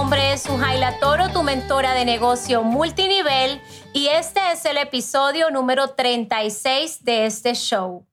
nombre 0.00 0.32
es 0.32 0.42
Sujaila 0.42 1.00
Toro, 1.00 1.30
tu 1.30 1.42
mentora 1.42 1.92
de 1.92 2.04
negocio 2.04 2.62
multinivel, 2.62 3.60
y 3.92 4.06
este 4.06 4.38
es 4.52 4.64
el 4.64 4.76
episodio 4.76 5.50
número 5.50 5.88
36 5.88 7.04
de 7.04 7.26
este 7.26 7.54
show. 7.56 8.06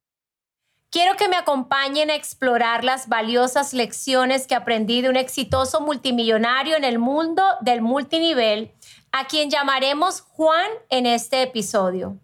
Quiero 0.90 1.16
que 1.16 1.30
me 1.30 1.36
acompañen 1.36 2.10
a 2.10 2.16
explorar 2.16 2.84
las 2.84 3.08
valiosas 3.08 3.72
lecciones 3.76 4.48
que 4.48 4.56
aprendí 4.56 5.04
de 5.04 5.10
un 5.10 5.16
exitoso 5.16 5.80
multimillonario 5.80 6.76
en 6.76 6.86
el 6.86 6.98
mundo 6.98 7.44
del 7.62 7.84
multinivel, 7.84 8.74
a 9.12 9.28
quien 9.28 9.52
llamaremos 9.52 10.22
Juan 10.22 10.72
en 10.90 11.06
este 11.06 11.44
episodio. 11.44 12.18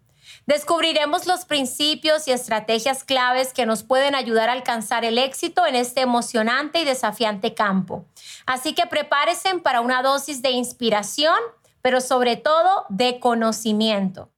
Descubriremos 0.46 1.26
los 1.26 1.44
principios 1.44 2.26
y 2.26 2.32
estrategias 2.32 3.04
claves 3.04 3.52
que 3.52 3.64
nos 3.64 3.84
pueden 3.84 4.16
ayudar 4.16 4.48
a 4.48 4.52
alcanzar 4.52 5.04
el 5.04 5.18
éxito 5.18 5.66
en 5.66 5.76
este 5.76 6.00
emocionante 6.00 6.80
y 6.80 6.84
desafiante 6.84 7.54
campo. 7.54 8.04
Así 8.44 8.74
que 8.74 8.86
prepárense 8.86 9.56
para 9.58 9.80
una 9.80 10.02
dosis 10.02 10.42
de 10.42 10.50
inspiración, 10.50 11.38
pero 11.80 12.00
sobre 12.00 12.36
todo 12.36 12.86
de 12.88 13.20
conocimiento. 13.20 14.30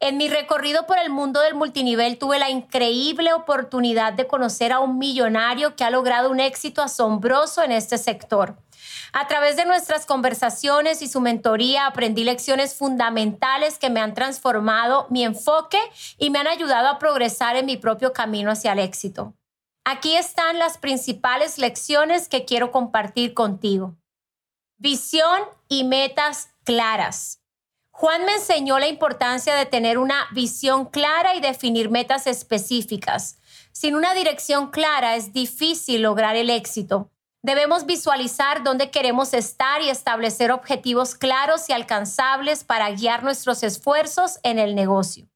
En 0.00 0.16
mi 0.16 0.28
recorrido 0.28 0.86
por 0.86 1.00
el 1.00 1.10
mundo 1.10 1.40
del 1.40 1.56
multinivel 1.56 2.18
tuve 2.18 2.38
la 2.38 2.50
increíble 2.50 3.32
oportunidad 3.32 4.12
de 4.12 4.28
conocer 4.28 4.72
a 4.72 4.78
un 4.78 4.96
millonario 4.96 5.74
que 5.74 5.82
ha 5.82 5.90
logrado 5.90 6.30
un 6.30 6.38
éxito 6.38 6.82
asombroso 6.82 7.64
en 7.64 7.72
este 7.72 7.98
sector. 7.98 8.56
A 9.12 9.26
través 9.26 9.56
de 9.56 9.64
nuestras 9.64 10.06
conversaciones 10.06 11.02
y 11.02 11.08
su 11.08 11.20
mentoría 11.20 11.86
aprendí 11.86 12.24
lecciones 12.24 12.74
fundamentales 12.74 13.78
que 13.78 13.90
me 13.90 14.00
han 14.00 14.14
transformado 14.14 15.06
mi 15.10 15.24
enfoque 15.24 15.78
y 16.18 16.30
me 16.30 16.38
han 16.38 16.46
ayudado 16.46 16.88
a 16.88 16.98
progresar 16.98 17.56
en 17.56 17.66
mi 17.66 17.76
propio 17.76 18.12
camino 18.12 18.50
hacia 18.50 18.72
el 18.72 18.80
éxito. 18.80 19.34
Aquí 19.84 20.16
están 20.16 20.58
las 20.58 20.76
principales 20.76 21.56
lecciones 21.56 22.28
que 22.28 22.44
quiero 22.44 22.70
compartir 22.70 23.32
contigo. 23.32 23.96
Visión 24.76 25.40
y 25.68 25.84
metas 25.84 26.50
claras. 26.64 27.40
Juan 27.90 28.26
me 28.26 28.34
enseñó 28.34 28.78
la 28.78 28.86
importancia 28.86 29.54
de 29.54 29.66
tener 29.66 29.98
una 29.98 30.28
visión 30.32 30.84
clara 30.84 31.34
y 31.34 31.40
definir 31.40 31.90
metas 31.90 32.26
específicas. 32.26 33.38
Sin 33.72 33.96
una 33.96 34.14
dirección 34.14 34.70
clara 34.70 35.16
es 35.16 35.32
difícil 35.32 36.02
lograr 36.02 36.36
el 36.36 36.50
éxito. 36.50 37.10
Debemos 37.42 37.86
visualizar 37.86 38.64
dónde 38.64 38.90
queremos 38.90 39.32
estar 39.32 39.80
y 39.80 39.90
establecer 39.90 40.50
objetivos 40.50 41.14
claros 41.14 41.68
y 41.68 41.72
alcanzables 41.72 42.64
para 42.64 42.90
guiar 42.90 43.22
nuestros 43.22 43.62
esfuerzos 43.62 44.40
en 44.42 44.58
el 44.58 44.74
negocio. 44.74 45.28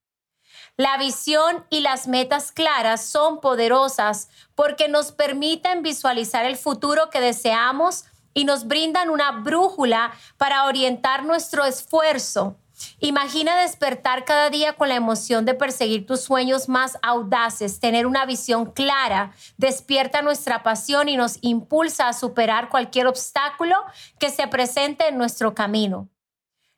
La 0.76 0.96
visión 0.96 1.64
y 1.70 1.80
las 1.80 2.08
metas 2.08 2.50
claras 2.50 3.04
son 3.04 3.40
poderosas 3.40 4.28
porque 4.54 4.88
nos 4.88 5.12
permiten 5.12 5.82
visualizar 5.82 6.44
el 6.44 6.56
futuro 6.56 7.08
que 7.10 7.20
deseamos 7.20 8.04
y 8.34 8.46
nos 8.46 8.66
brindan 8.66 9.10
una 9.10 9.30
brújula 9.30 10.12
para 10.38 10.64
orientar 10.64 11.24
nuestro 11.24 11.64
esfuerzo 11.64 12.56
Imagina 13.00 13.60
despertar 13.60 14.24
cada 14.24 14.50
día 14.50 14.74
con 14.74 14.88
la 14.88 14.94
emoción 14.94 15.44
de 15.44 15.54
perseguir 15.54 16.06
tus 16.06 16.20
sueños 16.20 16.68
más 16.68 16.98
audaces, 17.02 17.80
tener 17.80 18.06
una 18.06 18.26
visión 18.26 18.72
clara, 18.72 19.32
despierta 19.56 20.22
nuestra 20.22 20.62
pasión 20.62 21.08
y 21.08 21.16
nos 21.16 21.38
impulsa 21.40 22.08
a 22.08 22.12
superar 22.12 22.68
cualquier 22.68 23.06
obstáculo 23.06 23.76
que 24.18 24.30
se 24.30 24.46
presente 24.48 25.08
en 25.08 25.18
nuestro 25.18 25.54
camino. 25.54 26.08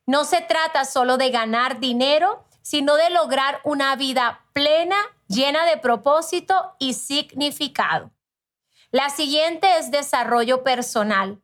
No 0.06 0.24
se 0.24 0.40
trata 0.40 0.84
solo 0.84 1.16
de 1.16 1.30
ganar 1.30 1.80
dinero, 1.80 2.44
sino 2.62 2.96
de 2.96 3.10
lograr 3.10 3.60
una 3.64 3.94
vida 3.96 4.40
plena, 4.52 4.96
llena 5.28 5.64
de 5.66 5.76
propósito 5.76 6.74
y 6.78 6.94
significado. 6.94 8.10
La 8.90 9.10
siguiente 9.10 9.78
es 9.78 9.90
desarrollo 9.90 10.62
personal. 10.62 11.40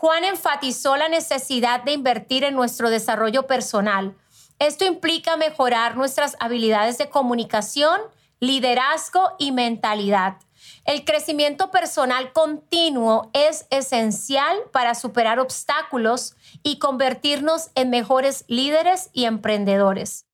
Juan 0.00 0.22
enfatizó 0.22 0.96
la 0.96 1.08
necesidad 1.08 1.82
de 1.82 1.90
invertir 1.90 2.44
en 2.44 2.54
nuestro 2.54 2.88
desarrollo 2.88 3.48
personal. 3.48 4.16
Esto 4.60 4.84
implica 4.84 5.36
mejorar 5.36 5.96
nuestras 5.96 6.36
habilidades 6.38 6.98
de 6.98 7.10
comunicación, 7.10 8.00
liderazgo 8.38 9.32
y 9.40 9.50
mentalidad. 9.50 10.36
El 10.84 11.04
crecimiento 11.04 11.72
personal 11.72 12.32
continuo 12.32 13.28
es 13.32 13.66
esencial 13.70 14.56
para 14.72 14.94
superar 14.94 15.40
obstáculos 15.40 16.36
y 16.62 16.78
convertirnos 16.78 17.70
en 17.74 17.90
mejores 17.90 18.44
líderes 18.46 19.10
y 19.12 19.24
emprendedores. 19.24 20.27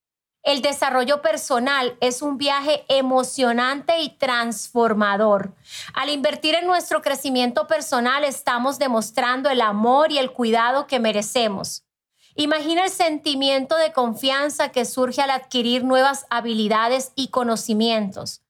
El 0.45 0.61
desarrollo 0.61 1.23
personal 1.23 1.97
es 2.01 2.21
un 2.21 2.37
viaje 2.37 2.85
emocionante 2.89 4.01
y 4.01 4.11
transformador. 4.11 5.55
Al 5.95 6.11
invertir 6.11 6.55
en 6.55 6.67
nuestro 6.67 7.01
crecimiento 7.01 7.67
personal 7.67 8.25
estamos 8.25 8.79
demostrando 8.79 9.49
el 9.49 9.63
amor 9.63 10.13
y 10.13 10.19
el 10.19 10.33
cuidado 10.33 10.87
que 10.87 11.01
merecemos. 11.01 11.87
Imagina 12.35 12.85
el 12.85 12.91
sentimiento 12.91 13.77
de 13.79 13.93
confianza 13.93 14.69
que 14.69 14.85
surge 14.85 15.23
al 15.23 15.31
adquirir 15.31 15.83
nuevas 15.83 16.27
habilidades 16.29 17.13
y 17.15 17.29
conocimientos. 17.29 18.43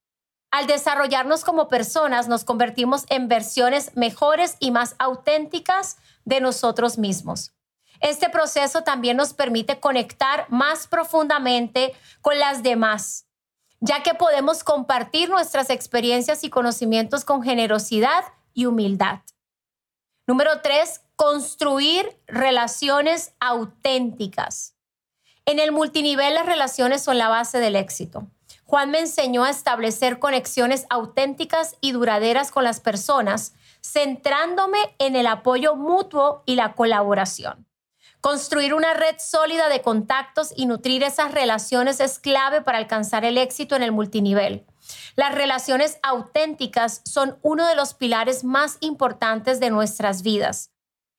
Al 0.50 0.66
desarrollarnos 0.66 1.44
como 1.44 1.68
personas 1.68 2.26
nos 2.26 2.42
convertimos 2.42 3.04
en 3.08 3.28
versiones 3.28 3.94
mejores 3.94 4.56
y 4.58 4.72
más 4.72 4.96
auténticas 4.98 5.98
de 6.24 6.40
nosotros 6.40 6.98
mismos. 6.98 7.52
Este 8.00 8.28
proceso 8.28 8.82
también 8.82 9.16
nos 9.16 9.32
permite 9.32 9.80
conectar 9.80 10.46
más 10.50 10.86
profundamente 10.86 11.94
con 12.20 12.38
las 12.38 12.62
demás, 12.62 13.26
ya 13.80 14.02
que 14.02 14.14
podemos 14.14 14.64
compartir 14.64 15.30
nuestras 15.30 15.70
experiencias 15.70 16.44
y 16.44 16.50
conocimientos 16.50 17.24
con 17.24 17.42
generosidad 17.42 18.24
y 18.52 18.66
humildad. 18.66 19.20
Número 20.26 20.60
tres, 20.62 21.02
construir 21.16 22.18
relaciones 22.26 23.34
auténticas. 23.40 24.74
En 25.46 25.58
el 25.58 25.72
multinivel 25.72 26.34
las 26.34 26.46
relaciones 26.46 27.02
son 27.02 27.18
la 27.18 27.28
base 27.28 27.58
del 27.58 27.76
éxito. 27.76 28.26
Juan 28.64 28.90
me 28.90 29.00
enseñó 29.00 29.44
a 29.44 29.50
establecer 29.50 30.18
conexiones 30.18 30.86
auténticas 30.88 31.76
y 31.82 31.92
duraderas 31.92 32.50
con 32.50 32.64
las 32.64 32.80
personas, 32.80 33.52
centrándome 33.82 34.78
en 34.98 35.16
el 35.16 35.26
apoyo 35.26 35.76
mutuo 35.76 36.42
y 36.46 36.56
la 36.56 36.72
colaboración. 36.72 37.66
Construir 38.24 38.72
una 38.72 38.94
red 38.94 39.16
sólida 39.18 39.68
de 39.68 39.82
contactos 39.82 40.54
y 40.56 40.64
nutrir 40.64 41.02
esas 41.02 41.32
relaciones 41.32 42.00
es 42.00 42.18
clave 42.18 42.62
para 42.62 42.78
alcanzar 42.78 43.22
el 43.26 43.36
éxito 43.36 43.76
en 43.76 43.82
el 43.82 43.92
multinivel. 43.92 44.64
Las 45.14 45.34
relaciones 45.34 45.98
auténticas 46.02 47.02
son 47.04 47.38
uno 47.42 47.66
de 47.68 47.74
los 47.74 47.92
pilares 47.92 48.42
más 48.42 48.78
importantes 48.80 49.60
de 49.60 49.68
nuestras 49.68 50.22
vidas. 50.22 50.70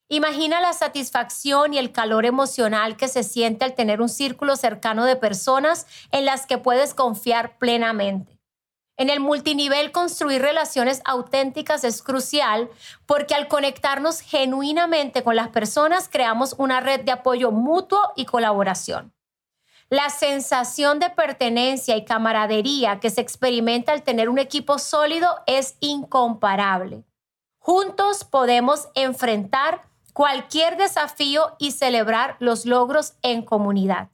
Imagina 0.08 0.60
la 0.60 0.72
satisfacción 0.72 1.74
y 1.74 1.78
el 1.78 1.92
calor 1.92 2.26
emocional 2.26 2.96
que 2.96 3.06
se 3.06 3.22
siente 3.22 3.64
al 3.64 3.76
tener 3.76 4.00
un 4.00 4.08
círculo 4.08 4.56
cercano 4.56 5.04
de 5.04 5.14
personas 5.14 5.86
en 6.10 6.24
las 6.24 6.44
que 6.44 6.58
puedes 6.58 6.92
confiar 6.92 7.56
plenamente. 7.58 8.35
En 8.98 9.10
el 9.10 9.20
multinivel, 9.20 9.92
construir 9.92 10.40
relaciones 10.40 11.02
auténticas 11.04 11.84
es 11.84 12.02
crucial 12.02 12.70
porque 13.04 13.34
al 13.34 13.46
conectarnos 13.46 14.20
genuinamente 14.20 15.22
con 15.22 15.36
las 15.36 15.48
personas, 15.48 16.08
creamos 16.08 16.54
una 16.56 16.80
red 16.80 17.00
de 17.00 17.12
apoyo 17.12 17.50
mutuo 17.50 18.00
y 18.16 18.24
colaboración. 18.24 19.12
La 19.90 20.08
sensación 20.08 20.98
de 20.98 21.10
pertenencia 21.10 21.96
y 21.96 22.04
camaradería 22.04 22.98
que 22.98 23.10
se 23.10 23.20
experimenta 23.20 23.92
al 23.92 24.02
tener 24.02 24.28
un 24.30 24.38
equipo 24.38 24.78
sólido 24.78 25.28
es 25.46 25.76
incomparable. 25.80 27.04
Juntos 27.58 28.24
podemos 28.24 28.88
enfrentar 28.94 29.82
cualquier 30.14 30.78
desafío 30.78 31.54
y 31.58 31.72
celebrar 31.72 32.36
los 32.40 32.64
logros 32.64 33.14
en 33.22 33.42
comunidad. 33.42 34.08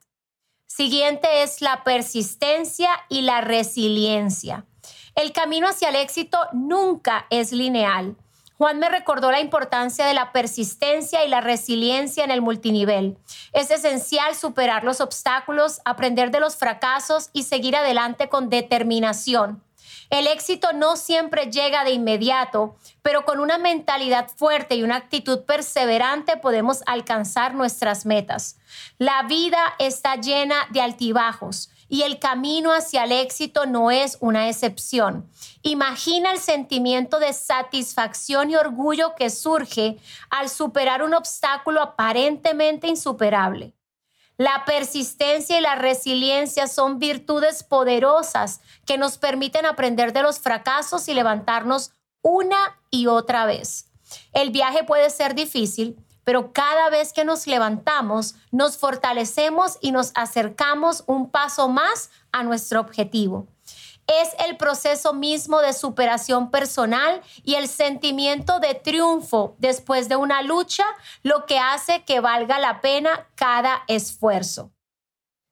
Siguiente 0.67 1.43
es 1.43 1.63
la 1.63 1.85
persistencia 1.85 2.91
y 3.09 3.23
la 3.23 3.41
resiliencia. 3.41 4.67
El 5.15 5.33
camino 5.33 5.69
hacia 5.69 5.91
el 5.91 5.97
éxito 5.97 6.39
nunca 6.53 7.27
es 7.29 7.53
lineal. 7.53 8.17
Juan 8.57 8.79
me 8.79 8.89
recordó 8.89 9.31
la 9.31 9.41
importancia 9.41 10.07
de 10.07 10.15
la 10.15 10.33
persistencia 10.33 11.25
y 11.25 11.29
la 11.29 11.41
resiliencia 11.41 12.25
en 12.25 12.31
el 12.31 12.41
multinivel. 12.41 13.19
Es 13.53 13.71
esencial 13.71 14.35
superar 14.37 14.85
los 14.85 15.01
obstáculos, 15.01 15.81
aprender 15.85 16.31
de 16.31 16.41
los 16.41 16.57
fracasos 16.57 17.29
y 17.33 17.43
seguir 17.43 17.77
adelante 17.77 18.29
con 18.29 18.49
determinación. 18.49 19.63
El 20.11 20.27
éxito 20.27 20.73
no 20.75 20.97
siempre 20.97 21.51
llega 21.51 21.85
de 21.85 21.91
inmediato, 21.91 22.77
pero 23.03 23.25
con 23.25 23.41
una 23.41 23.59
mentalidad 23.59 24.29
fuerte 24.29 24.77
y 24.77 24.83
una 24.83 24.97
actitud 24.97 25.41
perseverante 25.41 26.37
podemos 26.37 26.83
alcanzar 26.87 27.55
nuestras 27.55 28.07
metas. 28.07 28.59
La 28.99 29.25
vida 29.25 29.75
está 29.79 30.17
llena 30.17 30.69
de 30.71 30.83
altibajos 30.83 31.72
y 31.93 32.05
el 32.05 32.19
camino 32.19 32.73
hacia 32.73 33.05
el 33.05 33.13
éxito 33.13 33.67
no 33.67 33.91
es 33.91 34.17
una 34.21 34.49
excepción. 34.49 35.29
Imagina 35.61 36.33
el 36.33 36.39
sentimiento 36.39 37.19
de 37.19 37.35
satisfacción 37.35 38.49
y 38.49 38.57
orgullo 38.57 39.15
que 39.15 39.29
surge 39.29 39.99
al 40.31 40.49
superar 40.49 41.03
un 41.03 41.13
obstáculo 41.13 41.83
aparentemente 41.83 42.89
insuperable. 42.89 43.75
La 44.39 44.65
persistencia 44.65 45.59
y 45.59 45.61
la 45.61 45.75
resiliencia 45.75 46.67
son 46.67 46.99
virtudes 46.99 47.63
poderosas 47.63 48.63
que 48.87 48.97
nos 48.97 49.19
permiten 49.19 49.67
aprender 49.67 50.15
de 50.15 50.23
los 50.23 50.39
fracasos 50.39 51.07
y 51.09 51.13
levantarnos 51.13 51.93
una 52.23 52.81
y 52.91 53.07
otra 53.07 53.45
vez. 53.45 53.91
El 54.33 54.49
viaje 54.49 54.83
puede 54.83 55.11
ser 55.11 55.35
difícil, 55.35 56.03
pero 56.25 56.53
cada 56.53 56.91
vez 56.91 57.13
que 57.13 57.25
nos 57.25 57.47
levantamos, 57.47 58.35
nos 58.51 58.77
fortalecemos 58.77 59.79
y 59.81 59.93
nos 59.93 60.13
acercamos 60.15 61.05
un 61.07 61.31
paso 61.31 61.69
más 61.69 62.11
a 62.31 62.43
nuestro 62.43 62.81
objetivo. 62.81 63.47
Es 64.07 64.31
el 64.47 64.57
proceso 64.57 65.15
mismo 65.15 65.61
de 65.61 65.73
superación 65.73 66.51
personal 66.51 67.23
y 67.45 67.55
el 67.55 67.69
sentimiento 67.69 68.59
de 68.59 68.75
triunfo 68.75 69.55
después 69.59 70.09
de 70.09 70.17
una 70.17 70.43
lucha 70.43 70.85
lo 71.23 71.47
que 71.47 71.59
hace 71.59 72.03
que 72.05 72.21
valga 72.21 72.59
la 72.59 72.81
pena 72.81 73.29
cada 73.37 73.85
esfuerzo. 73.87 74.71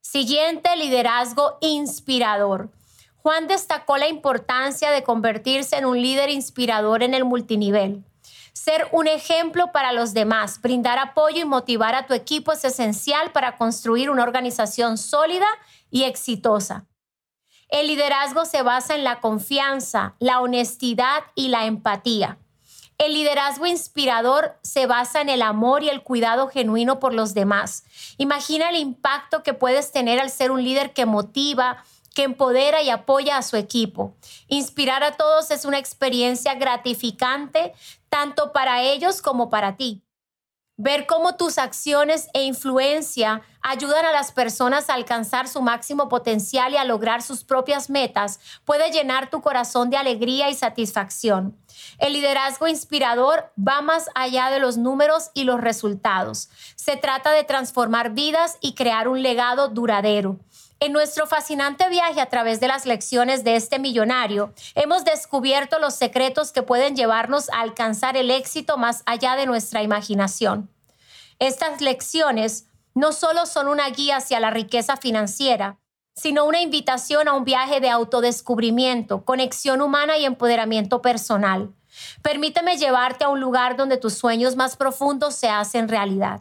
Siguiente, 0.00 0.74
liderazgo 0.76 1.58
inspirador. 1.60 2.70
Juan 3.22 3.46
destacó 3.46 3.98
la 3.98 4.08
importancia 4.08 4.90
de 4.90 5.04
convertirse 5.04 5.76
en 5.76 5.84
un 5.84 6.00
líder 6.00 6.30
inspirador 6.30 7.02
en 7.02 7.14
el 7.14 7.24
multinivel. 7.24 8.02
Ser 8.52 8.88
un 8.92 9.06
ejemplo 9.06 9.72
para 9.72 9.92
los 9.92 10.12
demás, 10.14 10.60
brindar 10.60 10.98
apoyo 10.98 11.42
y 11.42 11.44
motivar 11.44 11.94
a 11.94 12.06
tu 12.06 12.14
equipo 12.14 12.52
es 12.52 12.64
esencial 12.64 13.32
para 13.32 13.56
construir 13.56 14.10
una 14.10 14.22
organización 14.22 14.98
sólida 14.98 15.46
y 15.90 16.04
exitosa. 16.04 16.86
El 17.68 17.86
liderazgo 17.86 18.44
se 18.44 18.62
basa 18.62 18.96
en 18.96 19.04
la 19.04 19.20
confianza, 19.20 20.16
la 20.18 20.40
honestidad 20.40 21.22
y 21.36 21.48
la 21.48 21.66
empatía. 21.66 22.38
El 22.98 23.14
liderazgo 23.14 23.64
inspirador 23.64 24.58
se 24.62 24.86
basa 24.86 25.22
en 25.22 25.30
el 25.30 25.40
amor 25.40 25.82
y 25.82 25.88
el 25.88 26.02
cuidado 26.02 26.48
genuino 26.48 27.00
por 27.00 27.14
los 27.14 27.32
demás. 27.32 27.84
Imagina 28.18 28.68
el 28.68 28.76
impacto 28.76 29.42
que 29.42 29.54
puedes 29.54 29.90
tener 29.92 30.20
al 30.20 30.30
ser 30.30 30.50
un 30.50 30.62
líder 30.62 30.92
que 30.92 31.06
motiva, 31.06 31.82
que 32.14 32.24
empodera 32.24 32.82
y 32.82 32.90
apoya 32.90 33.36
a 33.36 33.42
su 33.42 33.56
equipo. 33.56 34.16
Inspirar 34.48 35.02
a 35.02 35.16
todos 35.16 35.50
es 35.50 35.64
una 35.64 35.78
experiencia 35.78 36.54
gratificante 36.54 37.72
tanto 38.08 38.52
para 38.52 38.82
ellos 38.82 39.22
como 39.22 39.50
para 39.50 39.76
ti. 39.76 40.02
Ver 40.82 41.06
cómo 41.06 41.36
tus 41.36 41.58
acciones 41.58 42.30
e 42.32 42.44
influencia 42.44 43.42
ayudan 43.60 44.06
a 44.06 44.12
las 44.12 44.32
personas 44.32 44.88
a 44.88 44.94
alcanzar 44.94 45.46
su 45.46 45.60
máximo 45.60 46.08
potencial 46.08 46.72
y 46.72 46.78
a 46.78 46.84
lograr 46.84 47.20
sus 47.20 47.44
propias 47.44 47.90
metas 47.90 48.40
puede 48.64 48.90
llenar 48.90 49.28
tu 49.28 49.42
corazón 49.42 49.90
de 49.90 49.98
alegría 49.98 50.48
y 50.48 50.54
satisfacción. 50.54 51.54
El 51.98 52.14
liderazgo 52.14 52.66
inspirador 52.66 53.52
va 53.58 53.82
más 53.82 54.08
allá 54.14 54.48
de 54.50 54.58
los 54.58 54.78
números 54.78 55.30
y 55.34 55.44
los 55.44 55.60
resultados. 55.60 56.48
Se 56.76 56.96
trata 56.96 57.30
de 57.32 57.44
transformar 57.44 58.14
vidas 58.14 58.56
y 58.62 58.74
crear 58.74 59.06
un 59.06 59.22
legado 59.22 59.68
duradero. 59.68 60.38
En 60.82 60.94
nuestro 60.94 61.26
fascinante 61.26 61.90
viaje 61.90 62.22
a 62.22 62.30
través 62.30 62.58
de 62.58 62.66
las 62.66 62.86
lecciones 62.86 63.44
de 63.44 63.54
este 63.54 63.78
millonario, 63.78 64.54
hemos 64.74 65.04
descubierto 65.04 65.78
los 65.78 65.94
secretos 65.94 66.52
que 66.52 66.62
pueden 66.62 66.96
llevarnos 66.96 67.50
a 67.50 67.60
alcanzar 67.60 68.16
el 68.16 68.30
éxito 68.30 68.78
más 68.78 69.02
allá 69.04 69.36
de 69.36 69.44
nuestra 69.44 69.82
imaginación. 69.82 70.70
Estas 71.38 71.82
lecciones 71.82 72.64
no 72.94 73.12
solo 73.12 73.44
son 73.44 73.68
una 73.68 73.90
guía 73.90 74.16
hacia 74.16 74.40
la 74.40 74.48
riqueza 74.48 74.96
financiera, 74.96 75.78
sino 76.14 76.46
una 76.46 76.62
invitación 76.62 77.28
a 77.28 77.34
un 77.34 77.44
viaje 77.44 77.80
de 77.80 77.90
autodescubrimiento, 77.90 79.26
conexión 79.26 79.82
humana 79.82 80.16
y 80.16 80.24
empoderamiento 80.24 81.02
personal. 81.02 81.74
Permíteme 82.22 82.78
llevarte 82.78 83.24
a 83.24 83.28
un 83.28 83.40
lugar 83.40 83.76
donde 83.76 83.98
tus 83.98 84.14
sueños 84.14 84.56
más 84.56 84.78
profundos 84.78 85.34
se 85.34 85.50
hacen 85.50 85.88
realidad. 85.88 86.40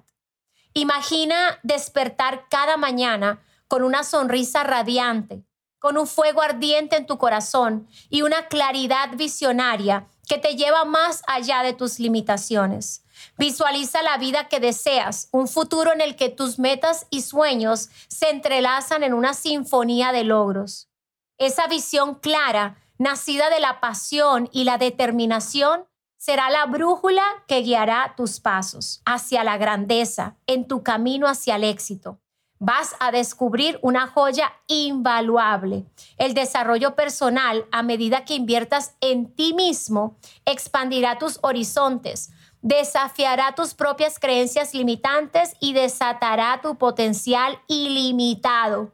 Imagina 0.73 1.59
despertar 1.61 2.45
cada 2.49 2.77
mañana 2.77 3.41
con 3.69 3.83
una 3.83 4.03
sonrisa 4.03 4.63
radiante, 4.63 5.45
con 5.77 5.97
un 5.97 6.07
fuego 6.07 6.41
ardiente 6.41 6.97
en 6.97 7.05
tu 7.05 7.17
corazón 7.19 7.87
y 8.09 8.23
una 8.23 8.47
claridad 8.47 9.15
visionaria 9.15 10.07
que 10.27 10.39
te 10.39 10.55
lleva 10.55 10.85
más 10.85 11.21
allá 11.27 11.61
de 11.61 11.73
tus 11.73 11.99
limitaciones. 11.99 13.05
Visualiza 13.37 14.01
la 14.01 14.17
vida 14.17 14.47
que 14.47 14.59
deseas, 14.59 15.29
un 15.31 15.47
futuro 15.47 15.93
en 15.93 16.01
el 16.01 16.15
que 16.15 16.29
tus 16.29 16.57
metas 16.57 17.05
y 17.11 17.21
sueños 17.21 17.89
se 18.07 18.29
entrelazan 18.29 19.03
en 19.03 19.13
una 19.13 19.35
sinfonía 19.35 20.11
de 20.11 20.23
logros. 20.23 20.89
Esa 21.37 21.67
visión 21.67 22.15
clara, 22.15 22.75
nacida 22.97 23.51
de 23.51 23.59
la 23.59 23.79
pasión 23.79 24.49
y 24.51 24.63
la 24.63 24.79
determinación, 24.79 25.85
será 26.17 26.49
la 26.49 26.65
brújula 26.65 27.23
que 27.47 27.61
guiará 27.61 28.15
tus 28.17 28.39
pasos 28.39 29.01
hacia 29.05 29.43
la 29.43 29.57
grandeza, 29.57 30.37
en 30.47 30.67
tu 30.67 30.81
camino 30.81 31.27
hacia 31.27 31.55
el 31.55 31.63
éxito 31.65 32.19
vas 32.59 32.95
a 32.99 33.11
descubrir 33.11 33.79
una 33.81 34.07
joya 34.07 34.53
invaluable. 34.67 35.85
El 36.17 36.33
desarrollo 36.33 36.95
personal, 36.95 37.65
a 37.71 37.81
medida 37.83 38.25
que 38.25 38.35
inviertas 38.35 38.95
en 39.01 39.33
ti 39.33 39.53
mismo, 39.53 40.17
expandirá 40.45 41.17
tus 41.17 41.39
horizontes, 41.41 42.31
desafiará 42.61 43.55
tus 43.55 43.73
propias 43.73 44.19
creencias 44.19 44.73
limitantes 44.73 45.55
y 45.61 45.73
desatará 45.73 46.59
tu 46.61 46.77
potencial 46.77 47.59
ilimitado. 47.67 48.91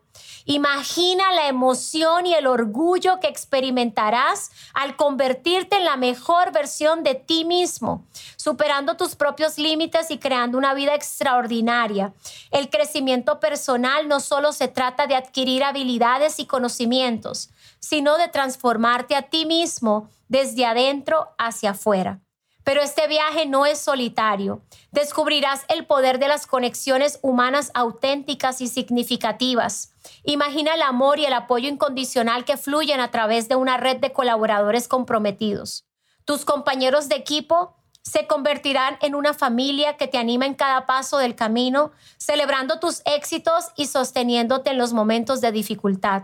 Imagina 0.48 1.32
la 1.34 1.48
emoción 1.48 2.28
y 2.28 2.36
el 2.36 2.46
orgullo 2.46 3.20
que 3.20 3.28
experimentarás 3.28 4.52
al 4.76 4.96
convertirte 4.96 5.78
en 5.78 5.86
la 5.86 5.98
mejor 5.98 6.52
versión 6.52 7.04
de 7.04 7.16
ti 7.16 7.46
mismo, 7.46 8.06
superando 8.36 8.96
tus 8.96 9.16
propios 9.16 9.58
límites 9.58 10.12
y 10.12 10.20
creando 10.20 10.60
una 10.60 10.76
vida 10.76 10.94
extraordinaria. 10.94 12.14
El 12.52 12.70
crecimiento 12.70 13.40
personal 13.40 14.08
no 14.08 14.20
solo 14.20 14.52
se 14.52 14.68
trata 14.68 15.08
de 15.08 15.16
adquirir 15.16 15.64
habilidades 15.64 16.40
y 16.40 16.46
conocimientos, 16.46 17.50
sino 17.80 18.18
de 18.18 18.28
transformarte 18.28 19.16
a 19.16 19.24
ti 19.24 19.48
mismo 19.48 20.10
desde 20.28 20.66
adentro 20.66 21.30
hacia 21.40 21.72
afuera. 21.72 22.25
Pero 22.66 22.82
este 22.82 23.08
viaje 23.08 23.46
no 23.46 23.68
es 23.68 23.78
solitario. 23.78 24.64
Descubrirás 24.92 25.64
el 25.70 25.86
poder 25.86 26.18
de 26.18 26.28
las 26.28 26.48
conexiones 26.48 27.20
humanas 27.22 27.70
auténticas 27.76 28.60
y 28.60 28.68
significativas. 28.68 29.92
Imagina 30.24 30.74
el 30.74 30.82
amor 30.82 31.20
y 31.20 31.26
el 31.26 31.34
apoyo 31.34 31.70
incondicional 31.70 32.44
que 32.44 32.58
fluyen 32.58 33.00
a 33.00 33.12
través 33.12 33.48
de 33.48 33.56
una 33.56 33.78
red 33.78 33.98
de 33.98 34.12
colaboradores 34.12 34.88
comprometidos. 34.88 35.86
Tus 36.26 36.44
compañeros 36.44 37.08
de 37.08 37.18
equipo 37.18 37.76
se 38.02 38.26
convertirán 38.26 38.98
en 39.02 39.14
una 39.14 39.36
familia 39.36 39.96
que 39.96 40.08
te 40.08 40.18
anima 40.18 40.48
en 40.48 40.56
cada 40.56 40.88
paso 40.88 41.20
del 41.20 41.36
camino, 41.36 41.92
celebrando 42.18 42.80
tus 42.80 43.04
éxitos 43.06 43.66
y 43.76 43.86
sosteniéndote 43.86 44.72
en 44.72 44.80
los 44.80 44.92
momentos 44.92 45.40
de 45.40 45.52
dificultad. 45.52 46.24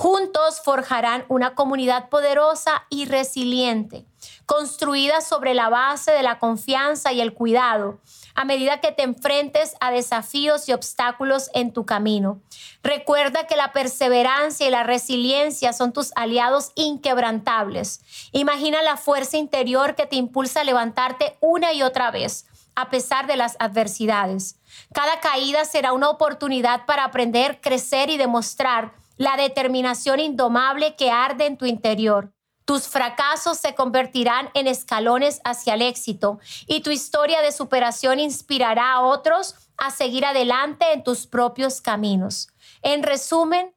Juntos 0.00 0.62
forjarán 0.64 1.26
una 1.28 1.54
comunidad 1.54 2.08
poderosa 2.08 2.86
y 2.88 3.04
resiliente, 3.04 4.06
construida 4.46 5.20
sobre 5.20 5.52
la 5.52 5.68
base 5.68 6.10
de 6.10 6.22
la 6.22 6.38
confianza 6.38 7.12
y 7.12 7.20
el 7.20 7.34
cuidado, 7.34 8.00
a 8.34 8.46
medida 8.46 8.80
que 8.80 8.92
te 8.92 9.02
enfrentes 9.02 9.74
a 9.78 9.90
desafíos 9.90 10.70
y 10.70 10.72
obstáculos 10.72 11.50
en 11.52 11.74
tu 11.74 11.84
camino. 11.84 12.40
Recuerda 12.82 13.46
que 13.46 13.56
la 13.56 13.74
perseverancia 13.74 14.66
y 14.66 14.70
la 14.70 14.84
resiliencia 14.84 15.74
son 15.74 15.92
tus 15.92 16.12
aliados 16.16 16.72
inquebrantables. 16.76 18.00
Imagina 18.32 18.80
la 18.80 18.96
fuerza 18.96 19.36
interior 19.36 19.96
que 19.96 20.06
te 20.06 20.16
impulsa 20.16 20.62
a 20.62 20.64
levantarte 20.64 21.36
una 21.40 21.74
y 21.74 21.82
otra 21.82 22.10
vez, 22.10 22.46
a 22.74 22.88
pesar 22.88 23.26
de 23.26 23.36
las 23.36 23.56
adversidades. 23.58 24.56
Cada 24.94 25.20
caída 25.20 25.66
será 25.66 25.92
una 25.92 26.08
oportunidad 26.08 26.86
para 26.86 27.04
aprender, 27.04 27.60
crecer 27.60 28.08
y 28.08 28.16
demostrar 28.16 28.98
la 29.20 29.36
determinación 29.36 30.18
indomable 30.18 30.96
que 30.96 31.10
arde 31.10 31.44
en 31.44 31.58
tu 31.58 31.66
interior. 31.66 32.32
Tus 32.64 32.88
fracasos 32.88 33.58
se 33.58 33.74
convertirán 33.74 34.48
en 34.54 34.66
escalones 34.66 35.42
hacia 35.44 35.74
el 35.74 35.82
éxito 35.82 36.38
y 36.66 36.80
tu 36.80 36.90
historia 36.90 37.42
de 37.42 37.52
superación 37.52 38.18
inspirará 38.18 38.94
a 38.94 39.02
otros 39.02 39.56
a 39.76 39.90
seguir 39.90 40.24
adelante 40.24 40.94
en 40.94 41.04
tus 41.04 41.26
propios 41.26 41.82
caminos. 41.82 42.48
En 42.80 43.02
resumen, 43.02 43.74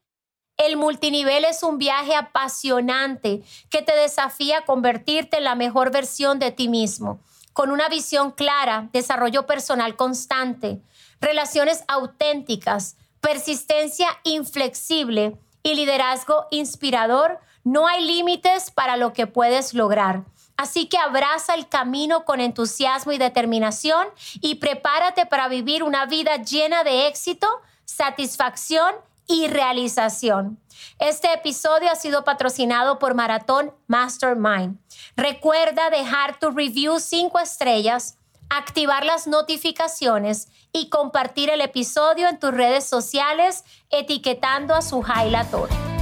el 0.56 0.78
multinivel 0.78 1.44
es 1.44 1.62
un 1.62 1.78
viaje 1.78 2.16
apasionante 2.16 3.44
que 3.70 3.82
te 3.82 3.94
desafía 3.98 4.60
a 4.60 4.66
convertirte 4.66 5.40
en 5.40 5.44
la 5.44 5.56
mejor 5.56 5.92
versión 5.92 6.40
de 6.40 6.52
ti 6.52 6.70
mismo, 6.70 7.20
con 7.52 7.70
una 7.70 7.90
visión 7.90 8.32
clara, 8.32 8.88
desarrollo 8.94 9.46
personal 9.46 9.98
constante, 9.98 10.82
relaciones 11.20 11.84
auténticas, 11.90 12.96
persistencia 13.24 14.10
inflexible 14.24 15.38
y 15.64 15.76
liderazgo 15.76 16.46
inspirador, 16.52 17.40
no 17.64 17.88
hay 17.88 18.06
límites 18.06 18.70
para 18.70 18.98
lo 18.98 19.14
que 19.14 19.28
puedes 19.28 19.74
lograr. 19.74 20.26
Así 20.58 20.88
que 20.88 20.98
abraza 20.98 21.56
el 21.56 21.70
camino 21.70 22.26
con 22.26 22.42
entusiasmo 22.42 23.14
y 23.14 23.18
determinación 23.18 24.08
y 24.42 24.56
prepárate 24.56 25.26
para 25.26 25.48
vivir 25.48 25.84
una 25.84 26.06
vida 26.06 26.36
llena 26.36 26.84
de 26.84 27.08
éxito, 27.08 27.48
satisfacción 27.86 28.94
y 29.26 29.48
realización. 29.48 30.60
Este 31.00 31.32
episodio 31.32 31.90
ha 31.90 31.96
sido 31.96 32.26
patrocinado 32.26 33.00
por 33.00 33.16
Maratón 33.16 33.74
Mastermind. 33.88 34.78
Recuerda 35.16 35.90
dejar 35.90 36.40
tu 36.40 36.52
review 36.52 37.00
5 37.00 37.40
estrellas 37.40 38.18
activar 38.58 39.06
las 39.06 39.28
notificaciones 39.28 40.48
y 40.72 40.90
compartir 40.90 41.50
el 41.50 41.62
episodio 41.62 42.30
en 42.30 42.40
tus 42.40 42.52
redes 42.52 42.86
sociales 42.86 43.64
etiquetando 43.90 44.74
a 44.76 44.82
su 44.82 45.04
Tour. 45.50 45.93